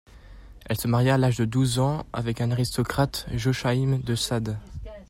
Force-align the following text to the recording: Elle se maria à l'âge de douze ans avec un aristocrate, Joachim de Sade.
Elle 0.65 0.79
se 0.79 0.87
maria 0.87 1.13
à 1.13 1.17
l'âge 1.19 1.37
de 1.37 1.45
douze 1.45 1.77
ans 1.77 2.07
avec 2.11 2.41
un 2.41 2.49
aristocrate, 2.49 3.27
Joachim 3.35 3.99
de 4.03 4.15
Sade. 4.15 4.57